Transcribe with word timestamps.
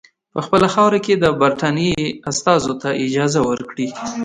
په 0.33 0.39
خپله 0.45 0.67
خاوره 0.73 0.99
کې 1.05 1.13
د 1.17 1.25
برټانیې 1.41 2.01
استازو 2.29 2.73
ته 2.81 2.89
اجازه 3.05 3.39
ورکړي. 3.49 3.87